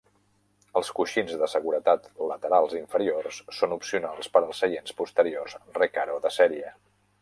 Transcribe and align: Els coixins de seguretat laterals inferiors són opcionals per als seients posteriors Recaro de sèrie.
Els 0.79 0.87
coixins 0.99 1.35
de 1.41 1.49
seguretat 1.53 2.09
laterals 2.31 2.75
inferiors 2.81 3.39
són 3.61 3.79
opcionals 3.79 4.35
per 4.35 4.45
als 4.45 4.67
seients 4.67 5.01
posteriors 5.03 5.59
Recaro 5.83 6.23
de 6.27 6.39
sèrie. 6.43 6.79